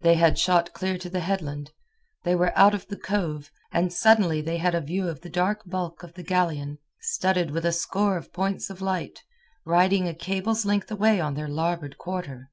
They 0.00 0.14
had 0.14 0.38
shot 0.38 0.72
clear 0.72 0.96
to 0.96 1.10
the 1.10 1.20
headland. 1.20 1.72
They 2.24 2.34
were 2.34 2.56
out 2.58 2.72
of 2.72 2.86
the 2.88 2.96
cove, 2.96 3.50
and 3.70 3.92
suddenly 3.92 4.40
they 4.40 4.56
had 4.56 4.74
a 4.74 4.80
view 4.80 5.06
of 5.10 5.20
the 5.20 5.28
dark 5.28 5.60
bulk 5.66 6.02
of 6.02 6.14
the 6.14 6.22
galleon, 6.22 6.78
studded 7.02 7.50
with 7.50 7.66
a 7.66 7.72
score 7.72 8.16
of 8.16 8.32
points 8.32 8.70
of 8.70 8.80
light, 8.80 9.24
riding 9.66 10.08
a 10.08 10.14
cable's 10.14 10.64
length 10.64 10.90
away 10.90 11.20
on 11.20 11.34
their 11.34 11.48
larboard 11.48 11.98
quarter. 11.98 12.50